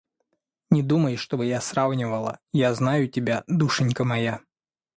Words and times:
Не 0.71 0.81
думай, 0.81 1.15
чтобы 1.15 1.45
я 1.45 1.61
сравнивала... 1.61 2.39
Я 2.53 2.73
знаю 2.73 3.07
тебя, 3.07 3.43
душенька 3.47 4.03
моя. 4.03 4.41